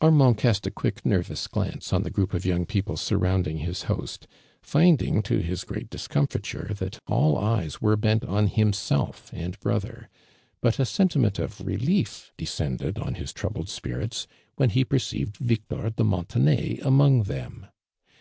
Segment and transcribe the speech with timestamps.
[0.00, 4.28] Armand cast a quick, nervous glance on the group of young people surrounding his host,
[4.62, 10.08] finding to his great discomfiture that all eyes were bent on himself and brother;
[10.60, 16.04] but a sentiment of relief descended on his troubled spirits when he perceived Victor «le
[16.04, 17.66] Montenay among them.